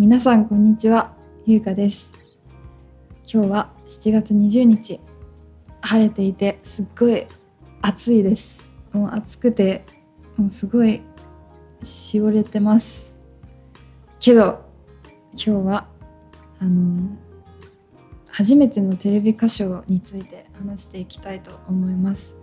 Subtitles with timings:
[0.00, 1.12] 皆さんこんにちは。
[1.44, 2.14] ゆうかです。
[3.30, 4.98] 今日は7月20日。
[5.82, 7.26] 晴れていてすっごい
[7.82, 8.70] 暑いです。
[8.94, 9.84] もう暑くて
[10.38, 11.02] もうすごい
[11.82, 13.14] しおれてます。
[14.20, 14.64] けど
[15.34, 15.86] 今日は
[16.60, 17.10] あの
[18.30, 22.34] 初めてのテレビ歌唱について話していきたいと思います。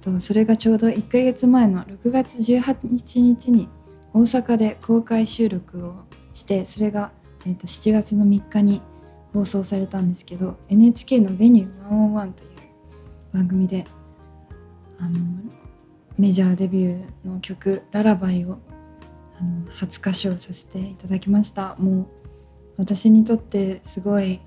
[0.00, 3.68] とそれがちょうど1ヶ月前の6月18日に
[4.14, 6.07] 大阪で公開収録を
[6.38, 7.12] してそれが、
[7.46, 8.80] えー、と7月の3日に
[9.32, 12.50] 放送されたんですけど NHK の「ベニュー101」という
[13.32, 13.86] 番組で
[14.98, 15.18] あの
[16.16, 18.58] メジャーデビューの曲「ララバイを」
[19.40, 21.76] あの初歌唱させていただきました。
[21.78, 22.06] もう
[22.76, 24.40] 私にとってすごい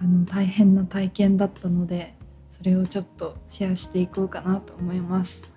[0.00, 2.14] あの大変な体験だったので
[2.50, 5.48] それをちょっとシェアしていこうかなと思います。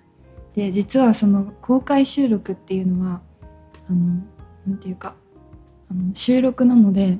[0.54, 3.20] で実はその公開収録っていうのは
[3.88, 4.22] あの
[4.66, 5.16] なんていうか
[5.92, 7.18] あの収録なので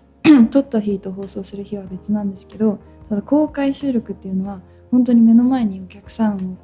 [0.50, 2.78] 撮った日と放送する日は別なんですけど
[3.10, 6.58] ただ公開収録っていうのは本当に目の前にお客さん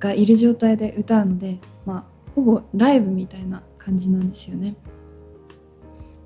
[0.00, 4.74] がいる状態で歌うのでまあほぼライブみたいな感じなんですよね。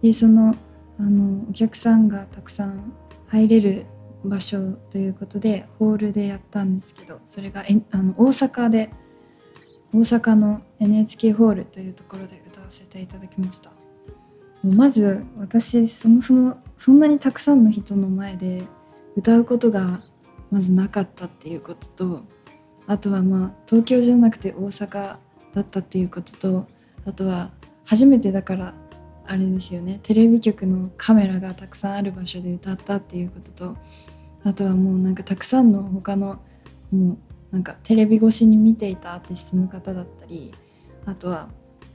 [0.01, 0.55] でその
[0.99, 2.93] あのお客さんがたくさん
[3.27, 3.87] 入れる
[4.25, 8.91] 場所ということでホールでやったんですけどそれがえあの大阪で
[9.93, 13.71] 大阪の NHK ホールというところで歌わせていただきました
[14.65, 18.65] まず私そもそもそんなにたくさんの人の前で
[19.17, 20.03] 歌うことが
[20.51, 22.23] まずなかったっていうことと
[22.87, 25.17] あとはまあ東京じゃなくて大阪
[25.55, 26.67] だったっていうことと
[27.07, 27.51] あとは
[27.85, 28.75] 初めてだから
[29.27, 33.77] あれですよねテレビ局のカメラがたくさんある場所で歌ったっていうことと
[34.45, 36.41] あとはもうなんかたくさんの他の
[36.91, 37.19] もう
[37.51, 40.53] なんかテレビ越しに見ていたアーティストの方だったり
[41.07, 41.49] あとは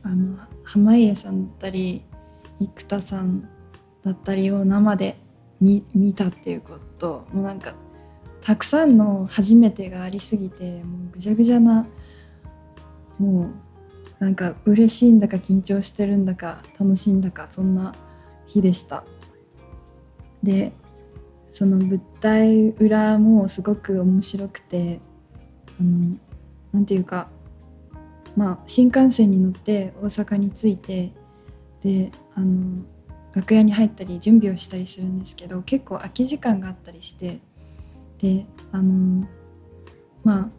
[0.03, 2.03] あの濱家さんだったり
[2.59, 3.49] 生田さん
[4.03, 5.17] だったりを生で
[5.61, 5.83] 見
[6.15, 7.73] たっていうことともうなんか
[8.41, 11.87] たくさんの初めてがありすぎてもうぐちゃぐちゃな
[13.17, 13.49] も
[14.19, 17.95] うなんか嬉しいんだか緊張してるんだか楽しいんだかそんな
[18.45, 19.03] 日でした。
[20.43, 20.73] で
[21.51, 24.99] その舞台裏もすごく面白くて
[25.79, 26.17] あの
[26.71, 27.29] なんていうか
[28.35, 31.11] まあ新幹線に乗って大阪に着いて
[31.83, 32.83] であの
[33.33, 37.39] 楽屋に入ったり準備をしたりするんですけど結構空き時間があったりして
[38.19, 39.27] であの
[40.23, 40.49] まあ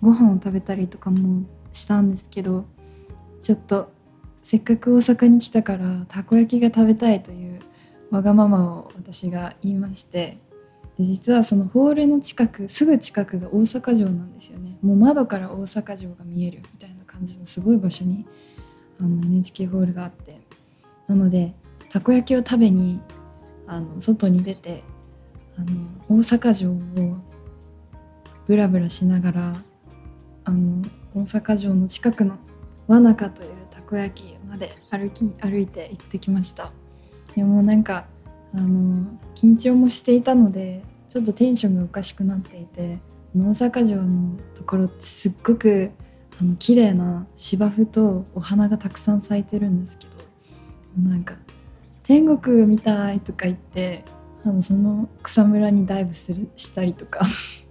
[0.00, 2.64] ご飯を食べたりとかもしたんですけど
[3.42, 3.92] ちょっと
[4.42, 7.60] せっかく大阪に来たからたこ焼きが食べたいという
[8.10, 10.38] わがままを私が言いまして
[10.98, 14.76] で実はそのホールの近くすぐ近くが大阪城なんですよね。
[14.82, 18.26] もう窓から大阪城が見えるみたいな感じのすごい場所に
[18.98, 20.49] あの NHK ホールがあって。
[21.10, 21.52] なので
[21.88, 23.00] たこ焼きを食べに
[23.66, 24.84] あの外に出て
[25.58, 25.66] あの
[26.08, 26.74] 大阪城を
[28.46, 29.62] ブラブラしながら
[30.44, 32.36] あの大阪城の近くの
[32.86, 36.70] 和中というたこ焼きまで歩き歩いて行ってきました。
[37.34, 38.06] でもなんか
[38.54, 39.04] あの
[39.34, 43.00] 緊張もしていたのでちょっとテンションがおかしくなっていて
[43.36, 45.90] 大阪城のところってすっごく
[46.40, 50.19] あの綺麗な芝生とお花がたくさん咲いてるんですけど
[50.98, 51.34] なんか
[52.02, 54.04] 天国みたいとか言って
[54.44, 57.26] あのその草むらにダイブするしたりとか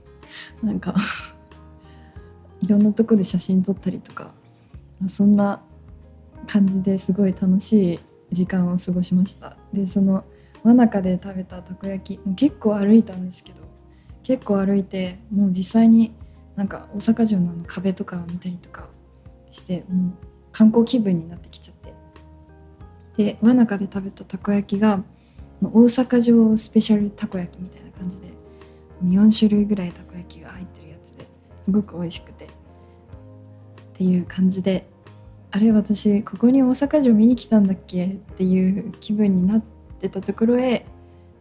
[0.64, 0.96] なんか
[2.62, 4.32] いろんなとこで写真撮ったりとか
[5.08, 5.62] そんな
[6.48, 8.00] 感じですごい楽しい
[8.32, 9.58] 時間を過ごしました。
[9.74, 10.24] でその
[10.64, 13.64] 真中で食べたたこ焼きもう結構歩いたんですけど
[14.24, 16.14] 結構歩いてもう実際に
[16.56, 18.90] なんか大阪城のあの壁とかを見たりとか
[19.52, 20.14] してもう
[20.52, 21.79] 観光気分になってきちゃって
[23.20, 25.04] で真中で食べたたこ焼きが
[25.62, 28.28] 大阪城スペシャルたこ焼きみたいな感じで
[29.04, 31.28] 4種類ぐらいたこ焼きが入ってるやつで
[31.62, 32.48] すごく美味しくてっ
[33.96, 34.88] ていう感じで
[35.52, 38.06] あれ私ここに大阪城見に来たんだっけ？
[38.06, 39.64] っていう気分になっ
[40.00, 40.86] てたところへ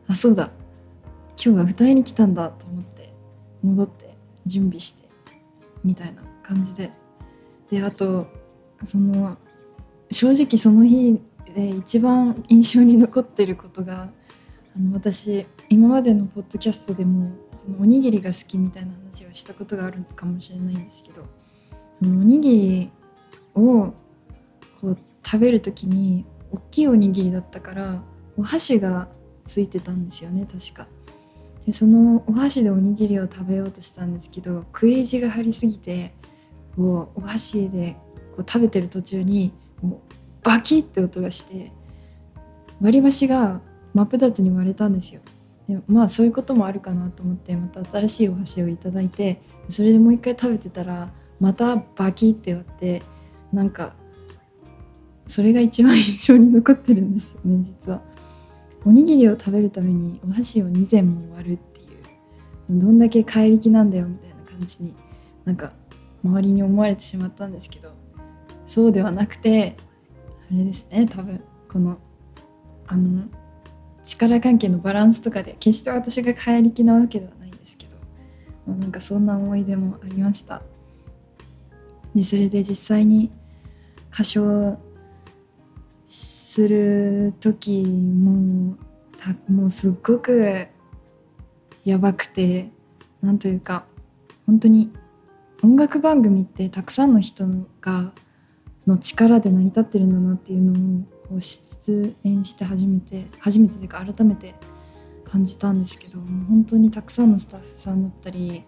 [0.09, 0.51] あそうだ
[1.41, 3.13] 今日は歌いに来たんだと思って
[3.63, 4.17] 戻って
[4.47, 5.09] 準備して
[5.85, 6.91] みたいな感じで。
[7.71, 8.27] であと
[8.85, 9.37] その
[10.11, 11.21] 正直その日
[11.53, 14.11] で一番印象に残ってることが
[14.77, 21.25] あの私今までのポッドキャストでもそのおにぎりが好きみたいな話をしたことがあるかもしれないんですけど
[22.01, 22.91] そのおにぎり
[23.55, 23.93] を
[24.81, 28.03] こう食べる時に大きいおにぎりだったから
[28.37, 29.09] お箸が
[29.45, 30.87] ついてたんですよね確か。
[31.67, 36.15] でそのお箸でおにぎりを食べようとしたんですけど食い意地が張りすぎて
[36.77, 37.97] こうお箸で
[38.37, 39.53] こう食べてる途中に
[39.83, 41.73] もうバキッて音がして
[42.81, 43.61] 割り箸が
[43.95, 45.21] 真っ二つに割れたんですよ。
[45.69, 53.03] でまあそういうこともあるかなと思ってまた新しいお箸をいただいてそれでもう一回食べてたらまたバキって割って
[53.53, 53.95] なんか
[55.27, 58.03] それが一番印象に残ってるんですよね実は。
[58.85, 61.85] おにぎりを食べるためにお箸を2膳も割るってい
[62.77, 64.95] うどんだけ怪力なんだよみたいな感じに
[65.45, 65.73] なんか
[66.25, 67.91] 周りに思われてしまったんですけど
[68.67, 69.77] そうではなくて
[70.55, 71.41] れですね多分。
[71.71, 71.99] この
[72.87, 73.25] あの
[74.05, 77.97] 力関係のバランスとかで決して私が怪力なわけではないんですけど、
[78.67, 80.63] ま、なんかそんな思い出もありました。
[82.15, 83.31] でそれで実際に
[84.13, 84.79] 歌唱
[86.07, 88.77] する時も
[89.19, 90.67] たもうすっごく
[91.85, 92.71] やばくて
[93.21, 93.85] なんというか
[94.47, 94.91] 本当に
[95.63, 97.47] 音楽番組ってたくさんの人
[97.81, 98.13] が
[98.89, 101.07] の力で成り立ってるんだなっていうの
[101.37, 104.55] を出演して初めて初めてというか改めて
[105.25, 108.65] 感じたんですけどもう本当にたくさんのスタッフさんだったり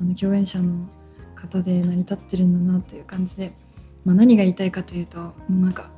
[0.00, 0.86] あの共演者の
[1.34, 3.54] 方で成り立ってるんだなという感じで、
[4.04, 5.90] まあ、何が言いたいかというともうなんか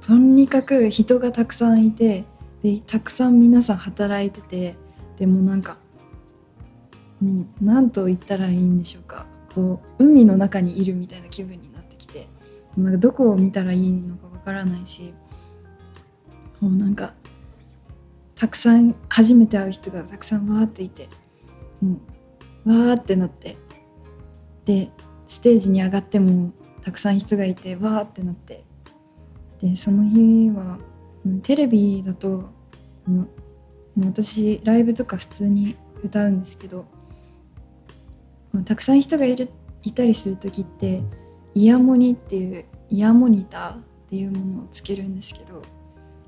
[0.00, 2.24] とにかく人がたくさんいて
[2.62, 4.74] でたくさん皆さん働いてて
[5.18, 5.76] でもなんか
[7.60, 9.26] 何と言ったらいいんでしょうか。
[9.54, 11.71] こう海の中にいるみたいな気分に
[12.76, 15.14] なんかどこを見たらいいのかわからないし
[16.60, 17.14] もうなんか
[18.34, 21.08] たくさん初めて会う人がたくさんわーっていて
[21.80, 21.98] も
[22.64, 23.56] うわーってなって
[24.64, 24.90] で
[25.26, 26.52] ステージに上がっても
[26.82, 28.64] たくさん人がいてわーってなって
[29.60, 30.78] でその日は
[31.42, 32.50] テレビだと
[33.98, 36.84] 私ライブとか普通に歌うんですけど
[38.64, 39.48] たくさん人がいる
[39.82, 41.02] いたりする時って
[41.54, 43.78] イヤモニっていうイヤモニターっ
[44.10, 45.62] ていうものをつけるんですけど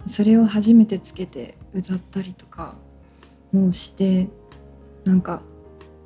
[0.07, 2.77] それを初めてつけて歌ったりとか
[3.53, 4.29] もうして
[5.05, 5.43] なんか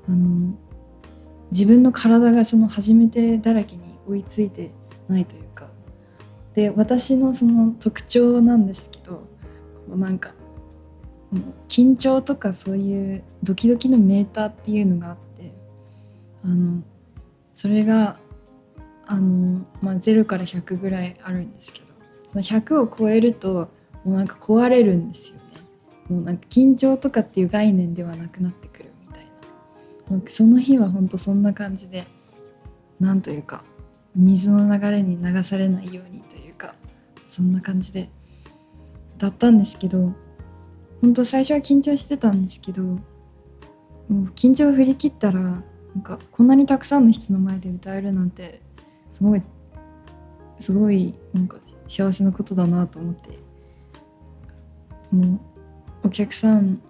[0.09, 0.55] あの
[1.51, 4.71] 自分の体がその初めてだらけに追いついて
[5.09, 5.69] ないというか
[6.55, 9.23] で私のその特徴なんですけどこ
[9.95, 10.35] うなんか
[11.69, 15.53] 緊張とかそういうドキドキのメーターっていうのがあって
[16.45, 16.83] あの
[17.53, 18.19] それが
[19.09, 21.87] あの、まあ、0から100ぐらいあるんですけど
[22.31, 23.71] その100を超えると
[24.05, 25.43] もうなんか壊れるんですよね。
[26.09, 29.25] もうなんか緊張とかっていう概念ではなくなってくるみたい
[30.11, 30.29] な。
[30.29, 32.07] その日は本当そんな感じで
[33.01, 33.65] なんというか
[34.15, 36.75] 水の流れに流されないようにというか
[37.27, 38.11] そんな感じで
[39.17, 40.13] だったんですけど
[41.01, 42.99] 本当最初は緊張してたんですけども
[44.09, 45.63] う緊張を振り切ったらなん
[46.03, 48.61] かこんなにたくさんの人の前で歌えるなんて
[49.19, 49.43] すごい
[50.61, 51.57] すごいなんか
[51.89, 53.31] 幸せなことだなと思って。
[55.11, 55.41] も
[56.05, 56.81] うお客さん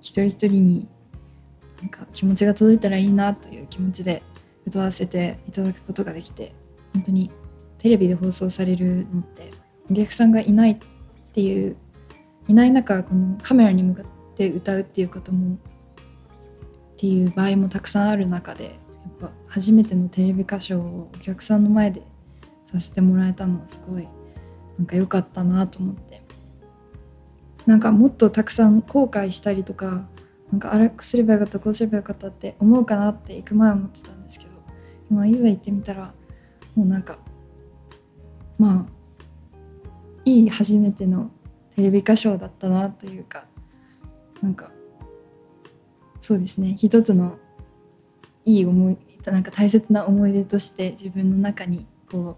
[0.00, 0.88] 一人一人に
[1.80, 4.22] なんか気持ちが届いたらいいなという気持ちで
[4.66, 6.52] 歌わせていただくことができて
[6.94, 7.30] 本当に
[7.78, 9.52] テレビで放送されるのって
[9.90, 10.78] お客さんがいないっ
[11.32, 11.76] ていう
[12.48, 15.58] いない中このカメラに向かって歌うっていうこともっ
[16.96, 18.80] ていう場合もたくさんある中で
[19.20, 22.02] ぱ初めてのテレビ歌唱をお客さんの前で
[22.66, 24.08] させてもらえたのはすごい
[24.78, 26.26] なんか良かったなと思って。
[27.66, 30.08] なんかもっとたくさん後悔したりとか
[30.52, 34.52] なんかあれすればよかったこうすればよかったって思うかなって行く前は思ってたんですけど
[35.10, 36.14] 今いざ行ってみたら
[36.76, 37.18] もうなんか
[38.58, 38.86] まあ
[40.24, 41.30] いい初めての
[41.74, 43.46] テレビ歌唱だったなというか
[44.40, 44.70] なんか
[46.20, 46.76] そうですね。
[46.78, 47.38] 一つの
[48.44, 48.98] いい思い
[49.32, 52.36] なんか大切な思い出として自分の中にこ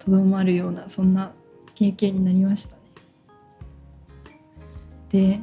[0.00, 1.32] うとどまるようなそんな
[1.74, 2.82] 経験になりましたね。
[5.10, 5.40] で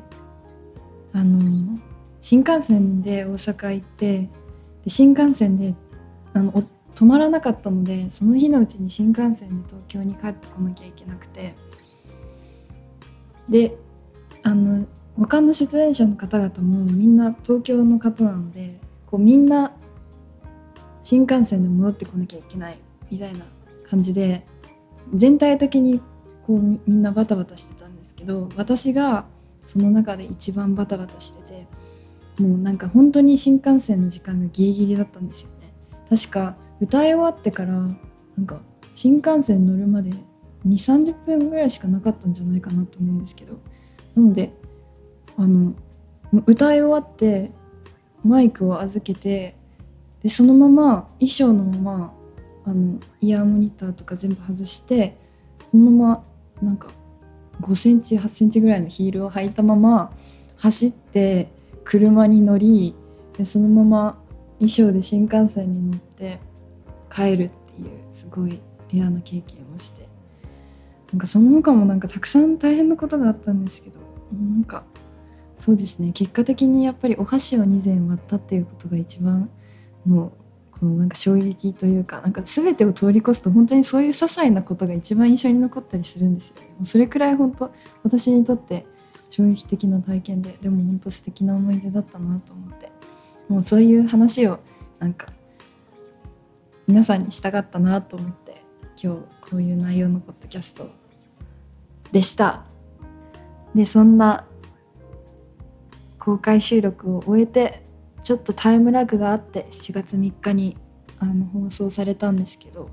[1.14, 1.80] あの
[2.22, 4.30] 新幹線で大阪行ってで
[4.88, 5.76] 新幹線で
[6.34, 6.64] あの
[6.96, 11.56] 止まらなかったのでその日のうちに新幹線で東京に帰ってこなきゃいけなくて
[13.50, 13.76] で
[14.42, 18.80] あの他の出演者の方々もみんな東京の方なので
[19.14, 19.72] こうみんな
[21.04, 22.80] 新幹線で戻ってこなきゃいけない
[23.12, 23.46] みたいな
[23.88, 24.44] 感じで
[25.14, 26.02] 全体的に
[26.48, 29.28] こうみんなバタバタしてたんですけど私が
[29.68, 31.68] その中で一番バタバタしてて
[32.42, 35.72] もうなんか本当に新幹線の時間がギリギリだったんですよね。
[36.10, 38.62] 確か歌い終わってからなんか
[38.96, 40.18] 新幹線乗るまで2
[40.66, 43.60] 3 0分ぐらいしかなかったんじゃないかなと思うんですけど。
[44.16, 44.52] なので
[45.38, 45.74] あの
[46.48, 47.52] 歌い終わって
[48.24, 49.56] マイクを預けて
[50.22, 52.14] でそのまま衣装のまま
[52.66, 55.18] あのイヤーモニターとか全部外して
[55.70, 56.24] そのまま
[56.62, 56.90] なんか
[57.62, 60.12] 5センチ8センチぐらいのヒールを履いたまま
[60.58, 61.50] 走って
[61.84, 62.96] 車に乗り
[63.38, 64.18] でそのまま
[64.60, 66.40] 衣装で新幹線に乗って
[67.14, 68.60] 帰るっていうすごい
[68.94, 70.14] レアな経験をして。
[71.14, 74.00] なんかその他もなんかたくさん大変なことがあったんですけど
[74.32, 74.84] なんか
[75.64, 76.12] そうですね。
[76.12, 79.50] 結果的にやっぱりお箸を2膳割ったっていうことが一番
[80.06, 80.34] の
[80.72, 86.68] このなんか衝撃というかなんか全てを通り越すと本当にそういう些細なことが一番印象に残ったりするんですよね。
[86.84, 87.72] それくらい本当
[88.04, 88.86] 私にとって
[89.30, 92.92] 衝撃的な体験ででも本当素敵な思い出だったなと思って。
[93.48, 94.60] もうそういう話を
[95.00, 95.28] なんか
[96.88, 98.62] 皆さんにしたかったなと思って
[99.02, 100.90] 今日こういう内容のポッドキャスト
[102.12, 102.66] でした。
[103.74, 104.46] でそんな
[106.24, 107.84] 公開収録を終えて
[108.24, 110.78] ちょっとタイムラグがあって7月3日に
[111.20, 112.90] あの放送されたんですけど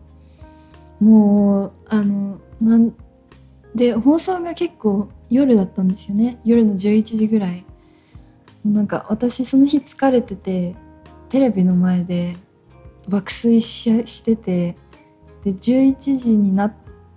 [0.98, 2.92] もうあのなん
[3.74, 6.40] で放送が結構夜だったんですよね。
[6.44, 7.64] 夜の11時ぐらい。
[8.64, 10.74] なんか私その日疲れてて
[11.28, 12.36] テレビの前で
[13.08, 14.76] 爆睡ししてて
[15.44, 16.74] で11時になっ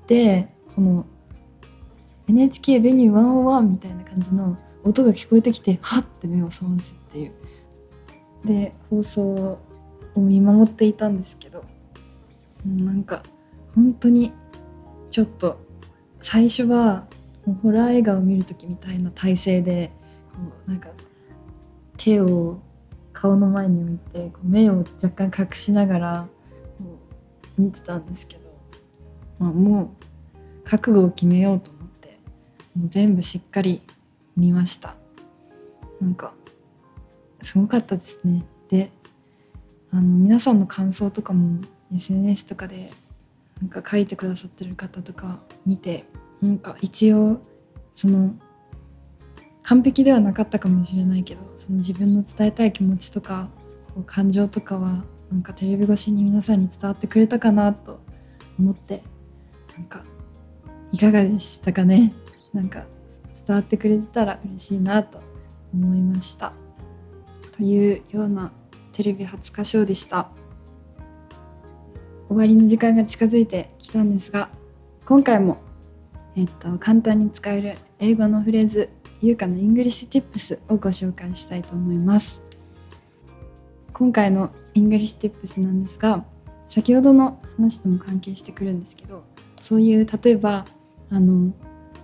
[0.07, 1.05] てこの
[2.29, 7.33] NHK ベニュー101みたいな感じの音が聞こえてきてはって目を覚ますっていう。
[8.45, 9.59] で放送を
[10.17, 11.63] 見守っていたんですけど
[12.65, 13.23] なんか
[13.73, 14.33] 本当に
[15.11, 15.59] ちょっと
[16.21, 17.07] 最初は
[17.45, 19.91] もうホラー映画を見る時みたいな体勢で
[20.33, 20.89] こうなんか
[21.97, 22.59] 手を
[23.13, 26.27] 顔の前に置いてこう目を若干隠しながら
[26.77, 26.99] こ
[27.57, 28.41] う見てたんですけど、
[29.39, 29.95] まあ、も
[30.65, 32.19] う覚悟を決めようと思って
[32.75, 33.81] もう全部しっかり
[34.35, 34.95] 見ました。
[35.99, 36.33] なんか
[37.41, 38.45] すごかったですね。
[38.69, 38.91] で
[39.91, 41.61] あの皆さんの感想とかも
[41.93, 42.91] SNS とかで
[43.61, 46.05] なんか書いてくださってる方とか見て
[46.41, 47.39] なんか一応
[47.93, 48.33] その
[49.61, 53.49] 完璧ではなかったかもしれないけどその自分の伝えたい気持ちとか
[53.93, 57.99] こう感情とかはなんかテレビ越しに皆さんに伝わってくれたかなと
[58.59, 59.03] 思って
[59.77, 60.03] なんか
[60.91, 62.13] いかがでしたかね。
[62.53, 62.85] なんか
[63.45, 65.21] 伝わってくれてたら嬉しいなと
[65.73, 66.53] 思いました。
[67.51, 68.51] というような
[68.93, 70.29] テレビ初歌唱でした。
[72.29, 74.49] 終わりの時間が近づいてきたんですが
[75.05, 75.57] 今回も
[76.35, 78.89] えっと簡単に使える英語のフレーズ
[79.21, 82.43] ゆうかの English Tips をご紹介したいと思います。
[83.93, 86.25] 今回の English Tips なんですが
[86.67, 89.23] 先ほどの話とも関係してくるんですけど
[89.61, 90.65] そういう例えば
[91.11, 91.53] あの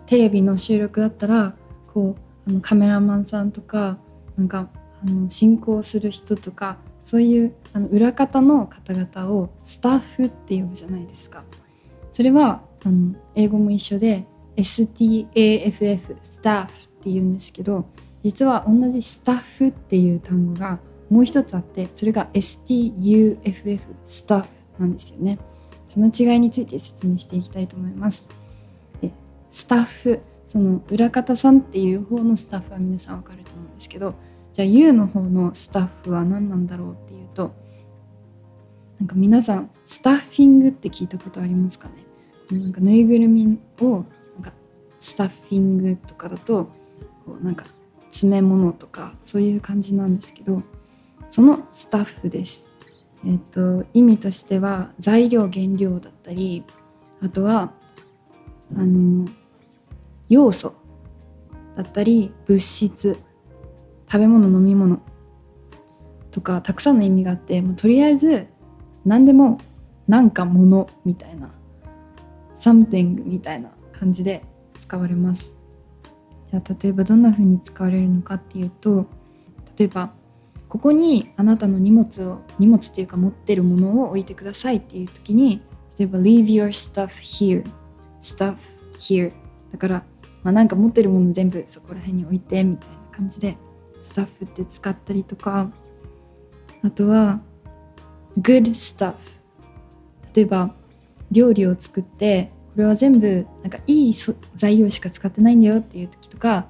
[0.10, 1.54] テレビの収録だったら
[1.86, 2.16] こ
[2.48, 4.00] うあのカメラマンさんとか
[4.38, 4.68] なんか
[5.04, 11.44] あの進行する人とかそういうあの裏方の方々をスタッフって呼ぶじゃないですか。
[12.12, 14.26] それはあの英語も一緒で
[14.58, 17.86] STAFF スタッフって言うんですけど
[18.24, 20.80] 実は同じスタッフっていう単語が
[21.12, 24.48] もう一つあってそれが STUFF スタッフ
[24.80, 25.38] なんですよね
[25.88, 28.39] その違いについて説明していきたいと思います
[29.52, 34.16] スタッフその裏方さんっていう方のスタッフは皆さんわかると思うんですけど
[34.54, 37.54] じゃあ U の方のスタッフは何なんだろうっていうと
[39.00, 42.60] なんか皆さんスタッフィングって聞いたことありますかね？
[42.60, 44.54] なんかぬいぐるみをなんか
[45.00, 46.66] スタッフィングとかだと
[47.26, 47.66] こうなんか
[48.10, 50.64] 詰め物とかそういう感じなんですけど
[51.30, 52.68] そのスタッフです。
[53.26, 56.64] えっと意味としては材料原料だったり
[57.22, 57.72] あとは
[58.76, 59.30] あの
[60.30, 60.74] 要素
[61.76, 63.18] だったり物質
[64.12, 65.02] 食べ物飲み物
[66.32, 68.48] とかたくさんの意味があってもうとりあえず
[69.06, 69.60] 何でも
[70.08, 71.52] なんかものみたいな
[72.56, 74.44] something みたいな感じで
[74.80, 75.58] 使われます。
[76.50, 79.06] じゃあ例えばどんな風に使われるのかっていうと
[79.78, 80.12] 例えば
[80.68, 85.62] ここにあなたの荷物を荷物っていうか持ってるものを置いてくださいっていう時に
[85.98, 87.70] 例えば leave your stuff here
[88.22, 88.56] stuff
[88.98, 89.32] here
[89.72, 90.04] だから、
[90.44, 93.58] まあ、なんか持ってるもの全部そこら辺に置いてみたいな感じで
[94.02, 95.70] スタッフって使ったりとか
[96.84, 97.42] あとは
[98.40, 99.16] good stuff
[100.34, 100.74] 例えば
[101.32, 104.14] 料理を作ってこれは全部なんかいい
[104.56, 106.68] 材料しか使ってないんだよっていう時とか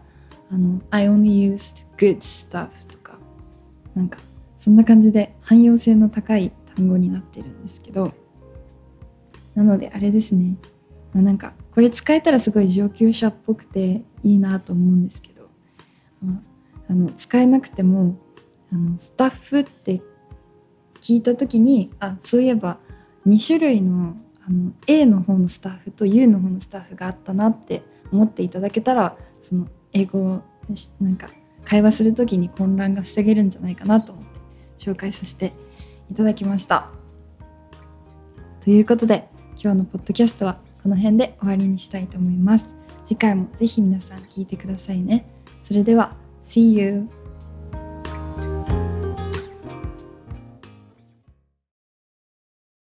[0.52, 3.20] あの I only used good stuff とか
[3.94, 4.20] なんか
[4.58, 8.14] そんな感じで汎用性の高い単語になってるんですけど
[9.54, 10.56] なのであれですね。
[11.14, 15.44] なんかこれ使えたらすごい上級者っぽくていいなと思うんですけど、
[16.22, 16.42] ま
[16.90, 18.20] あ、の使えなくても
[18.70, 20.02] あのスタッフって
[21.00, 22.80] 聞いた時にあそういえば
[23.26, 27.82] 2種類のあの A の方のスタッフと U の方のスタッフがあったなって
[28.12, 30.42] 思っていただけたらその英語を
[31.00, 31.30] なんか
[31.64, 34.40] 会話する時に混乱が防げるんじゃないかなと思って
[34.92, 35.54] 紹介させて
[36.12, 36.90] いただきました。
[38.60, 42.76] ということで今日のポッドキャストはこの辺で終わりにしたいと思います。
[43.04, 45.26] 次回もぜひ皆さん聞いてくださいね。
[45.62, 47.19] それでは See you!